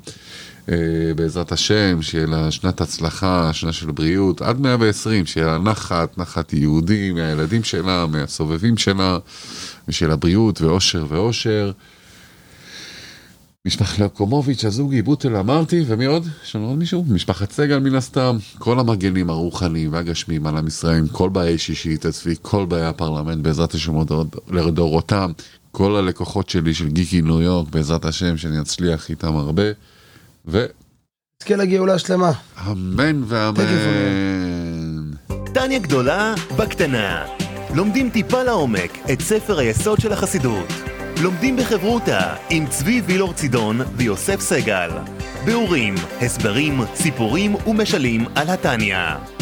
בעזרת 1.16 1.53
השם, 1.53 2.03
שיהיה 2.03 2.27
לה 2.27 2.51
שנת 2.51 2.81
הצלחה, 2.81 3.51
שנה 3.53 3.72
של 3.72 3.90
בריאות, 3.90 4.42
עד 4.42 4.61
120, 4.61 5.27
שיהיה 5.27 5.46
לה 5.46 5.59
נחת, 5.59 6.18
נחת 6.18 6.53
יהודי 6.53 7.12
מהילדים 7.12 7.64
שלה, 7.64 8.07
מהסובבים 8.07 8.77
שלה, 8.77 9.18
ושיהיה 9.88 10.09
לה 10.09 10.16
בריאות 10.16 10.61
ואושר 10.61 11.07
ואושר. 11.09 11.72
משפחת 13.66 13.99
לקומוביץ', 13.99 14.64
הזוגי, 14.64 15.03
בוטל 15.03 15.37
אמרתי, 15.37 15.85
ומי 15.87 16.05
עוד? 16.05 16.27
יש 16.44 16.57
לנו 16.57 16.68
עוד 16.68 16.79
מישהו? 16.79 17.05
משפחת 17.09 17.53
סגל 17.53 17.79
מן 17.79 17.94
הסתם. 17.94 18.37
כל 18.59 18.79
המגנים 18.79 19.31
הרוחניים 19.31 19.92
והגשמיים 19.92 20.46
על 20.46 20.57
עם 20.57 20.66
ישראל, 20.66 21.09
כל 21.12 21.29
באי 21.29 21.59
שישי 21.59 21.96
תצפי, 21.96 22.35
כל 22.42 22.66
באי 22.66 22.85
הפרלמנט, 22.85 23.42
בעזרת 23.42 23.75
השם 23.75 23.92
לדורותם, 24.51 25.33
כל 25.72 25.96
הלקוחות 25.96 26.49
שלי 26.51 26.75
של 26.75 26.88
גיקי 26.88 27.22
ניו 27.22 27.42
יורק, 27.42 27.68
בעזרת 27.68 28.05
השם, 28.05 28.37
שאני 28.37 28.61
אצליח 28.61 29.11
איתם 29.11 29.37
הרבה, 29.37 29.62
ו... 30.46 30.66
נזכה 31.42 31.57
לגאולה 31.57 31.99
שלמה. 31.99 32.33
אמן 32.66 33.22
ואמן. 33.27 33.64
טניה 35.55 35.79
גדולה 35.79 36.35
בקטנה. 36.57 37.36
לומדים 37.77 38.11
טיפה 38.11 38.43
לעומק 38.43 38.99
את 39.12 39.21
ספר 39.21 39.59
היסוד 39.59 40.01
של 40.01 40.12
החסידות. 40.12 40.73
לומדים 41.23 41.57
בחברותה 41.57 42.35
עם 42.51 42.67
צבי 42.67 43.01
וילור 43.01 43.33
צידון 43.33 43.81
ויוסף 43.97 44.41
סגל. 44.41 44.91
ביאורים, 45.45 45.95
הסברים, 46.21 46.81
סיפורים 46.95 47.55
ומשלים 47.67 48.25
על 48.35 48.51
התניא. 48.51 49.36